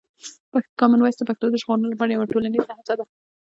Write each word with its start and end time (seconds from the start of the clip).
کامن 0.79 0.99
وایس 1.01 1.17
د 1.17 1.23
پښتو 1.29 1.45
د 1.49 1.55
ژغورلو 1.61 1.91
لپاره 1.93 2.11
یوه 2.15 2.29
ټولنیزه 2.31 2.71
هڅه 2.77 2.93
ده. 2.99 3.05